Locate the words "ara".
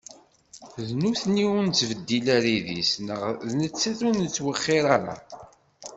2.35-2.49, 4.95-5.15